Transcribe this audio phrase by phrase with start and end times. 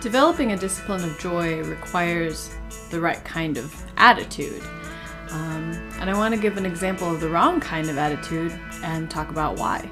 [0.00, 2.50] Developing a discipline of joy requires
[2.90, 4.62] the right kind of attitude.
[5.30, 8.52] Um, and I want to give an example of the wrong kind of attitude
[8.84, 9.88] and talk about why.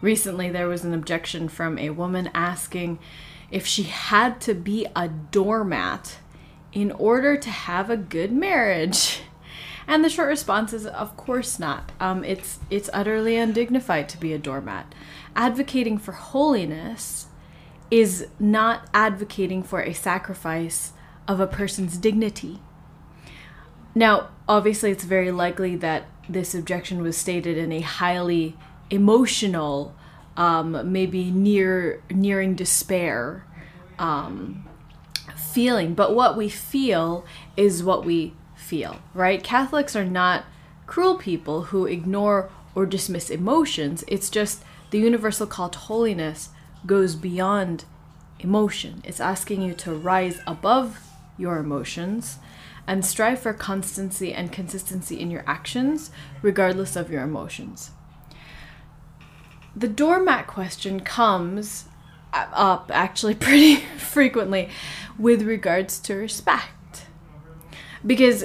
[0.00, 2.98] Recently, there was an objection from a woman asking
[3.50, 6.16] if she had to be a doormat
[6.72, 9.20] in order to have a good marriage.
[9.90, 11.90] And the short response is, of course not.
[11.98, 14.94] Um, it's it's utterly undignified to be a doormat.
[15.34, 17.26] Advocating for holiness
[17.90, 20.92] is not advocating for a sacrifice
[21.26, 22.60] of a person's dignity.
[23.92, 28.56] Now, obviously, it's very likely that this objection was stated in a highly
[28.90, 29.96] emotional,
[30.36, 33.44] um, maybe near nearing despair
[33.98, 34.68] um,
[35.34, 35.94] feeling.
[35.94, 37.24] But what we feel
[37.56, 38.34] is what we
[38.70, 39.42] feel, right?
[39.42, 40.44] Catholics are not
[40.86, 44.04] cruel people who ignore or dismiss emotions.
[44.06, 46.50] It's just the universal call to holiness
[46.86, 47.84] goes beyond
[48.38, 49.02] emotion.
[49.04, 51.00] It's asking you to rise above
[51.36, 52.38] your emotions
[52.86, 57.90] and strive for constancy and consistency in your actions, regardless of your emotions.
[59.74, 61.86] The doormat question comes
[62.32, 64.68] up actually pretty frequently
[65.18, 67.06] with regards to respect.
[68.06, 68.44] Because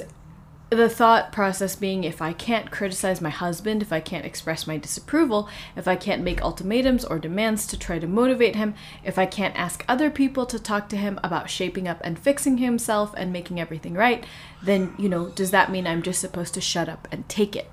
[0.76, 4.76] the thought process being if I can't criticize my husband, if I can't express my
[4.76, 9.26] disapproval, if I can't make ultimatums or demands to try to motivate him, if I
[9.26, 13.32] can't ask other people to talk to him about shaping up and fixing himself and
[13.32, 14.24] making everything right,
[14.62, 17.70] then, you know, does that mean I'm just supposed to shut up and take it?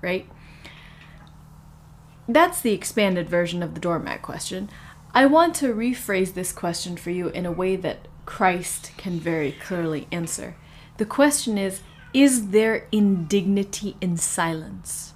[0.00, 0.28] Right?
[2.28, 4.70] That's the expanded version of the doormat question.
[5.14, 9.52] I want to rephrase this question for you in a way that Christ can very
[9.52, 10.56] clearly answer.
[10.96, 11.80] The question is
[12.14, 15.14] Is there indignity in silence?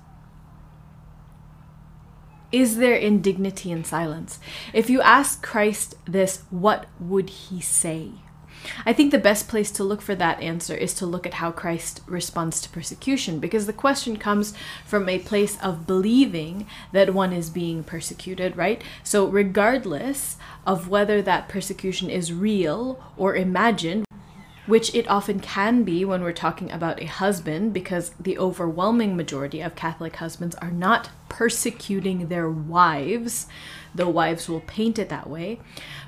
[2.51, 4.39] Is there indignity in silence?
[4.73, 8.13] If you ask Christ this, what would he say?
[8.87, 11.51] I think the best place to look for that answer is to look at how
[11.51, 14.55] Christ responds to persecution, because the question comes
[14.87, 18.83] from a place of believing that one is being persecuted, right?
[19.05, 24.06] So, regardless of whether that persecution is real or imagined,
[24.67, 29.61] which it often can be when we're talking about a husband, because the overwhelming majority
[29.61, 33.47] of Catholic husbands are not persecuting their wives,
[33.95, 35.61] though wives will paint it that way.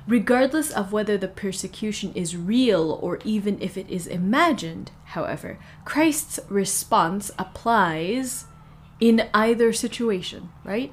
[0.07, 6.41] Regardless of whether the persecution is real or even if it is imagined, however, Christ's
[6.49, 8.47] response applies
[9.01, 10.93] in either situation, right?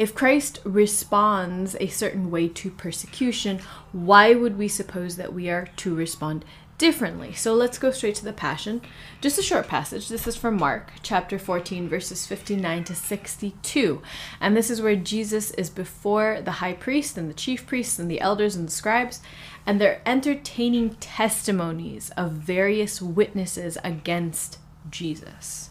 [0.00, 3.60] If Christ responds a certain way to persecution,
[3.92, 6.46] why would we suppose that we are to respond
[6.78, 7.34] differently?
[7.34, 8.80] So let's go straight to the Passion.
[9.20, 10.08] Just a short passage.
[10.08, 14.00] This is from Mark chapter 14, verses 59 to 62.
[14.40, 18.10] And this is where Jesus is before the high priest and the chief priests and
[18.10, 19.20] the elders and the scribes,
[19.66, 25.68] and they're entertaining testimonies of various witnesses against Jesus.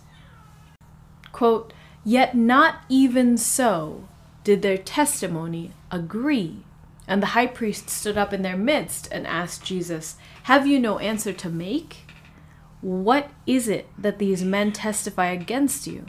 [1.32, 1.74] Quote,
[2.06, 4.08] Yet not even so
[4.50, 6.64] did their testimony agree?
[7.08, 10.16] And the high priest stood up in their midst and asked Jesus,
[10.46, 12.08] Have you no answer to make?
[12.82, 16.08] What is it that these men testify against you?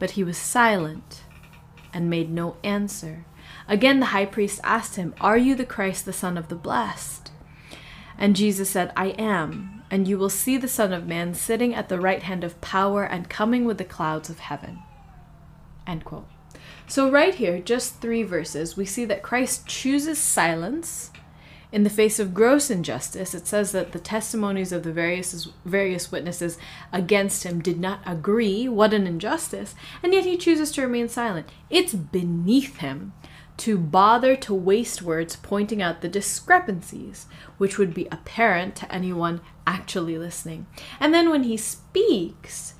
[0.00, 1.22] But he was silent
[1.92, 3.24] and made no answer.
[3.68, 7.30] Again, the high priest asked him, Are you the Christ, the Son of the Blessed?
[8.18, 11.88] And Jesus said, I am, and you will see the Son of Man sitting at
[11.88, 14.80] the right hand of power and coming with the clouds of heaven.
[15.86, 16.26] End quote.
[16.86, 21.10] So, right here, just three verses, we see that Christ chooses silence
[21.72, 23.34] in the face of gross injustice.
[23.34, 26.56] It says that the testimonies of the various various witnesses
[26.92, 28.68] against him did not agree.
[28.68, 29.74] What an injustice!
[30.02, 31.48] And yet he chooses to remain silent.
[31.70, 33.12] It's beneath him
[33.56, 37.26] to bother to waste words pointing out the discrepancies,
[37.58, 40.66] which would be apparent to anyone actually listening.
[41.00, 42.74] And then when he speaks,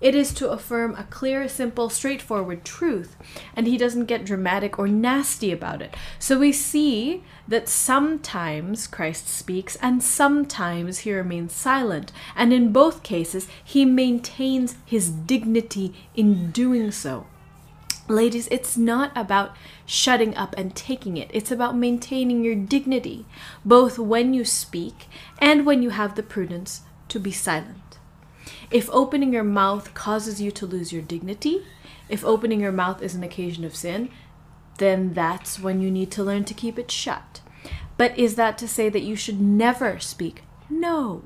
[0.00, 3.16] it is to affirm a clear, simple, straightforward truth,
[3.54, 5.94] and he doesn't get dramatic or nasty about it.
[6.18, 13.02] So we see that sometimes Christ speaks and sometimes he remains silent, and in both
[13.02, 17.26] cases, he maintains his dignity in doing so.
[18.08, 19.54] Ladies, it's not about
[19.86, 21.30] shutting up and taking it.
[21.32, 23.24] It's about maintaining your dignity,
[23.64, 25.06] both when you speak
[25.38, 27.89] and when you have the prudence to be silent.
[28.70, 31.64] If opening your mouth causes you to lose your dignity,
[32.08, 34.10] if opening your mouth is an occasion of sin,
[34.78, 37.40] then that's when you need to learn to keep it shut.
[37.96, 40.42] But is that to say that you should never speak?
[40.68, 41.22] No.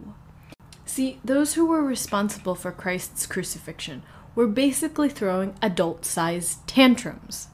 [0.86, 4.02] See, those who were responsible for Christ's crucifixion
[4.34, 7.48] were basically throwing adult sized tantrums.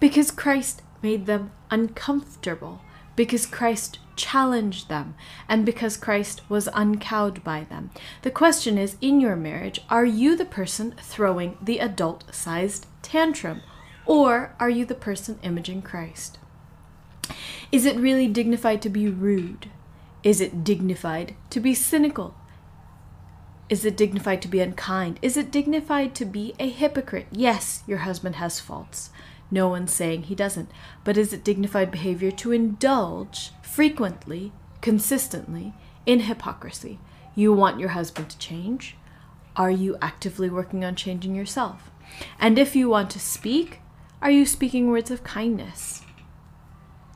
[0.00, 2.82] Because Christ made them uncomfortable,
[3.16, 5.14] because Christ challenged them,
[5.48, 7.90] and because Christ was uncowed by them.
[8.22, 13.62] The question is in your marriage, are you the person throwing the adult sized tantrum,
[14.06, 16.38] or are you the person imaging Christ?
[17.72, 19.70] Is it really dignified to be rude?
[20.22, 22.34] Is it dignified to be cynical?
[23.68, 25.18] Is it dignified to be unkind?
[25.22, 27.26] Is it dignified to be a hypocrite?
[27.32, 29.10] Yes, your husband has faults.
[29.50, 30.70] No one's saying he doesn't.
[31.04, 36.98] But is it dignified behavior to indulge frequently, consistently, in hypocrisy?
[37.34, 38.96] You want your husband to change?
[39.54, 41.90] Are you actively working on changing yourself?
[42.38, 43.80] And if you want to speak,
[44.20, 46.02] are you speaking words of kindness?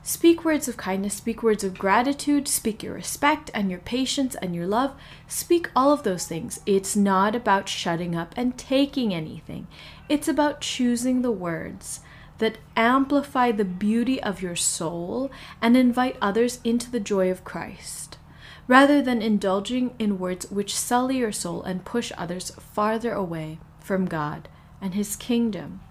[0.03, 4.55] Speak words of kindness, speak words of gratitude, speak your respect and your patience and
[4.55, 4.95] your love.
[5.27, 6.59] Speak all of those things.
[6.65, 9.67] It's not about shutting up and taking anything,
[10.09, 11.99] it's about choosing the words
[12.41, 18.17] that amplify the beauty of your soul and invite others into the joy of Christ,
[18.67, 24.05] rather than indulging in words which sully your soul and push others farther away from
[24.05, 24.49] God
[24.81, 25.81] and His kingdom.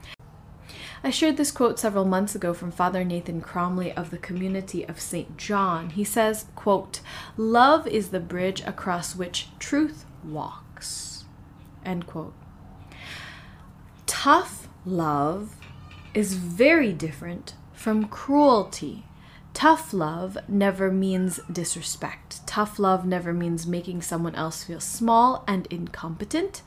[1.05, 5.01] I shared this quote several months ago from Father Nathan Cromly of the community of
[5.01, 5.39] St.
[5.39, 5.91] John.
[5.91, 7.01] He says, quote,
[7.37, 11.25] Love is the bridge across which truth walks.
[11.85, 12.35] End quote.
[14.07, 15.60] Tough love
[16.15, 19.05] is very different from cruelty.
[19.53, 22.47] Tough love never means disrespect.
[22.47, 26.63] Tough love never means making someone else feel small and incompetent.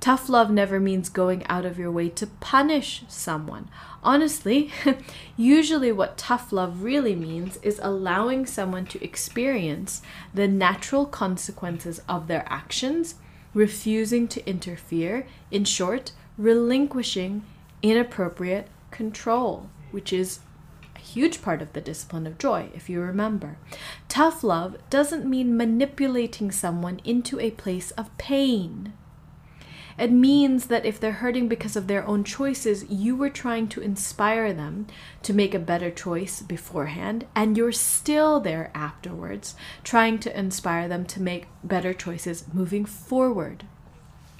[0.00, 3.68] Tough love never means going out of your way to punish someone.
[4.02, 4.70] Honestly,
[5.36, 10.02] usually what tough love really means is allowing someone to experience
[10.34, 13.14] the natural consequences of their actions,
[13.54, 17.42] refusing to interfere, in short, relinquishing
[17.82, 20.40] inappropriate control, which is
[20.94, 23.58] a huge part of the discipline of joy, if you remember.
[24.08, 28.94] Tough love doesn't mean manipulating someone into a place of pain.
[29.98, 33.80] It means that if they're hurting because of their own choices, you were trying to
[33.80, 34.86] inspire them
[35.22, 39.54] to make a better choice beforehand, and you're still there afterwards,
[39.84, 43.64] trying to inspire them to make better choices moving forward.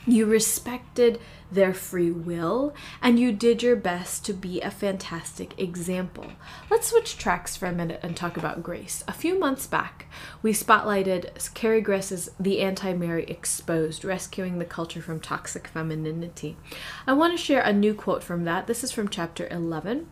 [0.08, 1.18] You respected
[1.50, 2.72] their free will
[3.02, 6.26] and you did your best to be a fantastic example.
[6.70, 9.02] Let's switch tracks for a minute and talk about grace.
[9.08, 10.06] A few months back,
[10.42, 16.56] we spotlighted Carrie Gress's The Anti Mary Exposed, rescuing the culture from toxic femininity.
[17.04, 18.68] I want to share a new quote from that.
[18.68, 20.06] This is from chapter 11.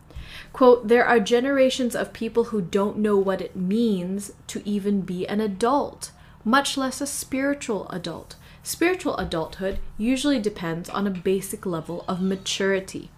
[0.53, 5.25] Quote, there are generations of people who don't know what it means to even be
[5.29, 6.11] an adult,
[6.45, 8.35] much less a spiritual adult.
[8.67, 13.11] Spiritual adulthood usually depends on a basic level of maturity.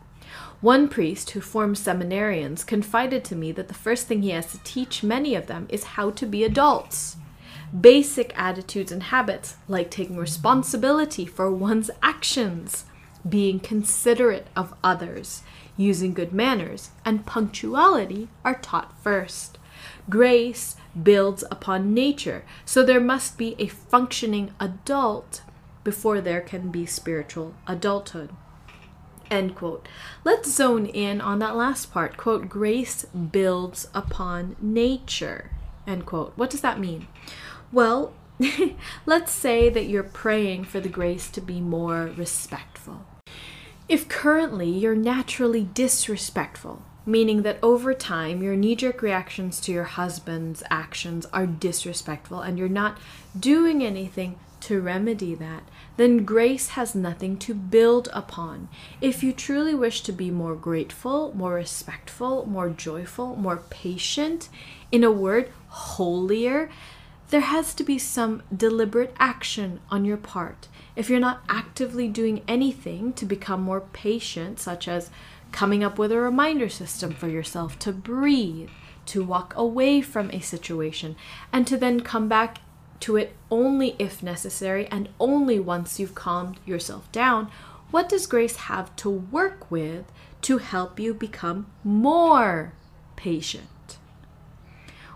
[0.61, 4.63] One priest who forms seminarians confided to me that the first thing he has to
[4.65, 7.17] teach many of them is how to be adults.
[7.81, 12.85] Basic attitudes and habits, like taking responsibility for one's actions,
[13.29, 15.43] being considerate of others,
[15.77, 19.59] using good manners, and punctuality, are taught first.
[20.11, 25.43] Grace builds upon nature, so there must be a functioning adult
[25.85, 28.31] before there can be spiritual adulthood.
[29.31, 29.89] End quote.
[30.25, 32.17] Let's zone in on that last part.
[32.17, 35.51] Quote, grace builds upon nature.
[35.87, 36.33] End quote.
[36.37, 37.09] What does that mean?
[37.73, 38.13] Well,
[39.07, 43.05] let's say that you're praying for the grace to be more respectful.
[43.89, 49.85] If currently you're naturally disrespectful, meaning that over time your knee jerk reactions to your
[49.85, 52.99] husband's actions are disrespectful and you're not
[53.39, 55.63] doing anything to remedy that,
[55.97, 58.69] then grace has nothing to build upon.
[59.01, 64.49] If you truly wish to be more grateful, more respectful, more joyful, more patient,
[64.91, 66.69] in a word, holier,
[67.31, 70.69] there has to be some deliberate action on your part.
[70.95, 75.11] If you're not actively doing anything to become more patient, such as
[75.53, 78.71] coming up with a reminder system for yourself to breathe,
[79.07, 81.17] to walk away from a situation,
[81.53, 82.59] and to then come back
[83.01, 87.51] to it only if necessary and only once you've calmed yourself down,
[87.91, 90.05] what does grace have to work with
[90.43, 92.73] to help you become more
[93.17, 93.99] patient?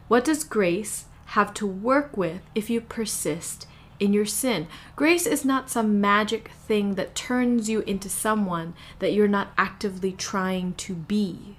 [0.09, 3.67] What does grace have to work with if you persist
[4.01, 4.67] in your sin.
[4.97, 10.11] Grace is not some magic thing that turns you into someone that you're not actively
[10.13, 11.57] trying to be.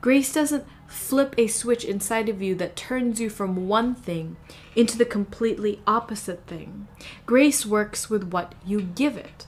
[0.00, 4.36] Grace doesn't flip a switch inside of you that turns you from one thing
[4.76, 6.86] into the completely opposite thing.
[7.26, 9.46] Grace works with what you give it.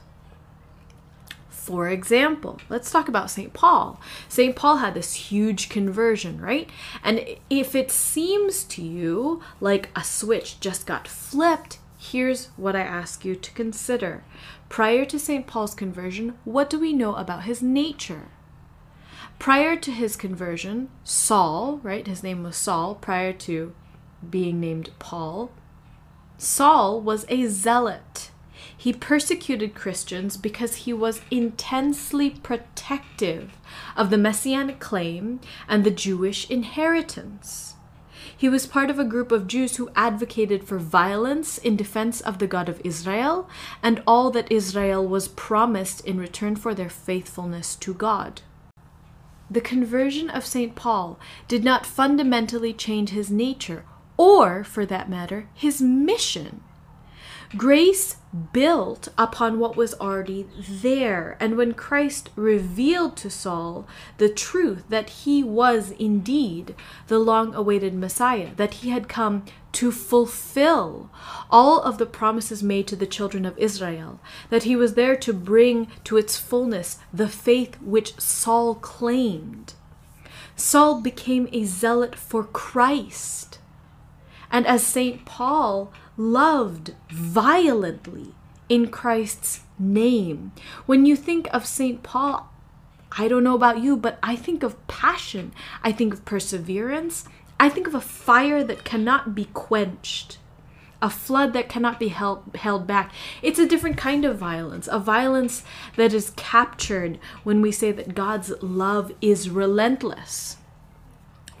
[1.49, 3.53] For example, let's talk about St.
[3.53, 4.01] Paul.
[4.27, 4.55] St.
[4.55, 6.69] Paul had this huge conversion, right?
[7.03, 12.81] And if it seems to you like a switch just got flipped, here's what I
[12.81, 14.23] ask you to consider.
[14.69, 15.45] Prior to St.
[15.45, 18.29] Paul's conversion, what do we know about his nature?
[19.37, 22.07] Prior to his conversion, Saul, right?
[22.07, 23.75] His name was Saul prior to
[24.27, 25.51] being named Paul.
[26.39, 28.31] Saul was a zealot.
[28.75, 33.57] He persecuted Christians because he was intensely protective
[33.95, 37.75] of the messianic claim and the Jewish inheritance.
[38.41, 42.39] He was part of a group of Jews who advocated for violence in defense of
[42.39, 43.47] the God of Israel
[43.83, 48.41] and all that Israel was promised in return for their faithfulness to God.
[49.51, 50.73] The conversion of St.
[50.73, 53.85] Paul did not fundamentally change his nature,
[54.17, 56.63] or, for that matter, his mission.
[57.57, 58.15] Grace
[58.53, 61.35] built upon what was already there.
[61.39, 63.85] And when Christ revealed to Saul
[64.17, 66.75] the truth that he was indeed
[67.07, 69.43] the long awaited Messiah, that he had come
[69.73, 71.09] to fulfill
[71.49, 75.33] all of the promises made to the children of Israel, that he was there to
[75.33, 79.73] bring to its fullness the faith which Saul claimed,
[80.55, 83.59] Saul became a zealot for Christ.
[84.51, 85.25] And as St.
[85.25, 88.27] Paul loved violently
[88.69, 90.51] in Christ's name.
[90.85, 92.03] When you think of St.
[92.03, 92.47] Paul,
[93.17, 95.51] I don't know about you, but I think of passion.
[95.83, 97.25] I think of perseverance.
[97.59, 100.37] I think of a fire that cannot be quenched,
[101.01, 103.11] a flood that cannot be held, held back.
[103.41, 105.63] It's a different kind of violence, a violence
[105.95, 110.57] that is captured when we say that God's love is relentless.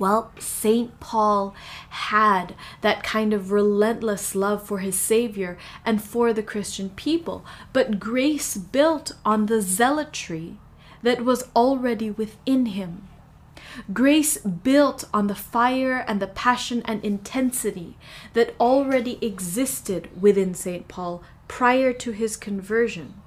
[0.01, 0.99] Well, St.
[0.99, 1.53] Paul
[1.89, 7.99] had that kind of relentless love for his Savior and for the Christian people, but
[7.99, 10.57] grace built on the zealotry
[11.03, 13.09] that was already within him.
[13.93, 17.95] Grace built on the fire and the passion and intensity
[18.33, 20.87] that already existed within St.
[20.87, 23.21] Paul prior to his conversion.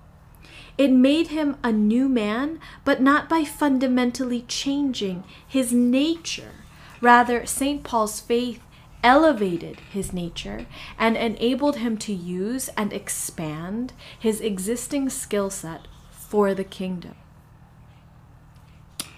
[0.77, 6.64] It made him a new man, but not by fundamentally changing his nature.
[7.05, 7.83] Rather, St.
[7.83, 8.63] Paul's faith
[9.03, 10.65] elevated his nature
[10.99, 17.15] and enabled him to use and expand his existing skill set for the kingdom.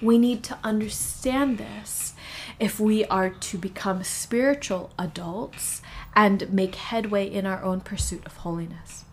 [0.02, 2.14] We need to understand this
[2.58, 5.80] if we are to become spiritual adults
[6.16, 9.04] and make headway in our own pursuit of holiness.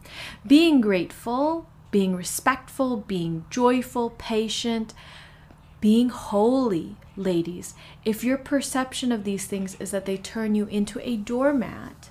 [0.48, 4.96] Being grateful, being respectful, being joyful, patient,
[5.80, 7.74] being holy, ladies,
[8.05, 12.10] if your perception of these things is that they turn you into a doormat,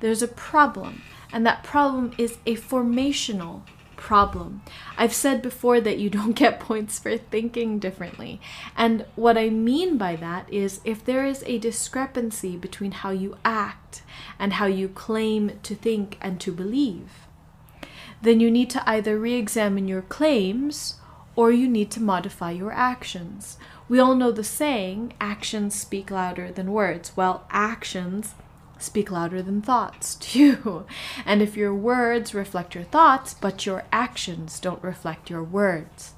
[0.00, 1.02] there's a problem.
[1.32, 3.62] And that problem is a formational
[3.96, 4.62] problem.
[4.98, 8.40] I've said before that you don't get points for thinking differently.
[8.76, 13.36] And what I mean by that is if there is a discrepancy between how you
[13.44, 14.02] act
[14.38, 17.26] and how you claim to think and to believe,
[18.22, 20.96] then you need to either re examine your claims
[21.36, 23.58] or you need to modify your actions.
[23.88, 27.16] We all know the saying, actions speak louder than words.
[27.16, 28.34] Well, actions
[28.78, 30.86] speak louder than thoughts, too.
[31.26, 36.14] And if your words reflect your thoughts, but your actions don't reflect your words,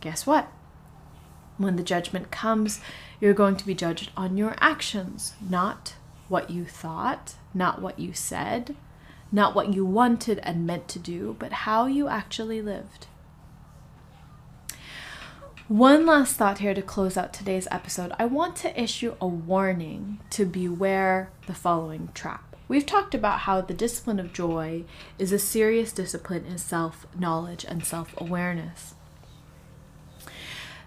[0.00, 0.48] guess what?
[1.56, 2.80] When the judgment comes,
[3.20, 5.94] you're going to be judged on your actions, not
[6.28, 8.76] what you thought, not what you said,
[9.32, 13.06] not what you wanted and meant to do, but how you actually lived.
[15.68, 18.12] One last thought here to close out today's episode.
[18.18, 22.56] I want to issue a warning to beware the following trap.
[22.68, 24.84] We've talked about how the discipline of joy
[25.18, 28.94] is a serious discipline in self knowledge and self awareness.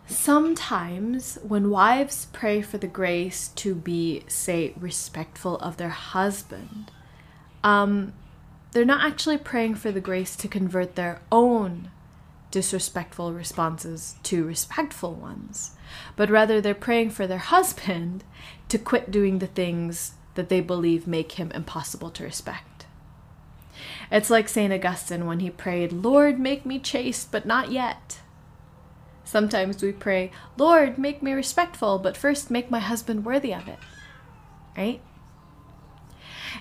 [0.07, 6.89] Sometimes, when wives pray for the grace to be, say, respectful of their husband,
[7.63, 8.13] um,
[8.71, 11.91] they're not actually praying for the grace to convert their own
[12.51, 15.71] disrespectful responses to respectful ones,
[16.15, 18.23] but rather they're praying for their husband
[18.69, 22.85] to quit doing the things that they believe make him impossible to respect.
[24.11, 24.73] It's like St.
[24.73, 28.19] Augustine when he prayed, Lord, make me chaste, but not yet.
[29.23, 33.79] Sometimes we pray, Lord, make me respectful, but first make my husband worthy of it.
[34.77, 35.01] Right?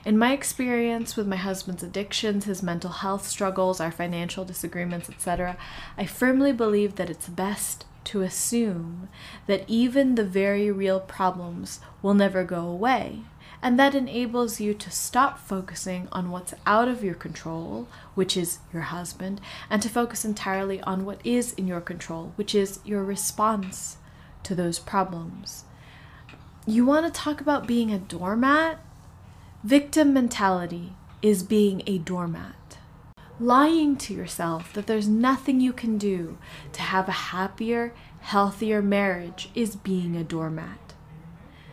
[0.04, 5.56] In my experience with my husband's addictions, his mental health struggles, our financial disagreements, etc.,
[5.98, 9.10] I firmly believe that it's best to assume
[9.46, 13.24] that even the very real problems will never go away,
[13.62, 18.58] And that enables you to stop focusing on what's out of your control, which is
[18.72, 23.04] your husband, and to focus entirely on what is in your control, which is your
[23.04, 23.98] response
[24.44, 25.64] to those problems.
[26.66, 28.78] You want to talk about being a doormat?
[29.64, 32.78] Victim mentality is being a doormat.
[33.38, 36.38] Lying to yourself that there's nothing you can do
[36.72, 40.94] to have a happier, healthier marriage is being a doormat.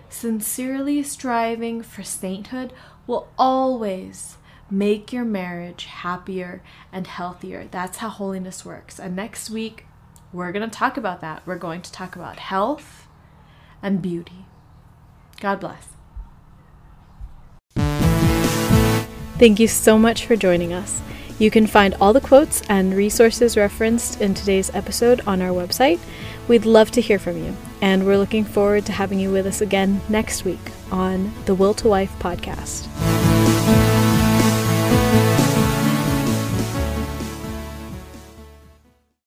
[0.10, 2.74] Sincerely striving for sainthood
[3.08, 4.36] will always
[4.70, 7.70] make your marriage happier and healthier.
[7.72, 9.00] That's how holiness works.
[9.00, 9.86] And next week,
[10.34, 11.42] we're going to talk about that.
[11.46, 13.08] We're going to talk about health
[13.82, 14.46] and beauty.
[15.40, 15.97] God bless.
[19.40, 21.00] Thank you so much for joining us.
[21.38, 26.00] You can find all the quotes and resources referenced in today's episode on our website.
[26.48, 29.62] We'd love to hear from you, and we're looking forward to having you with us
[29.62, 33.17] again next week on the Will to Wife podcast.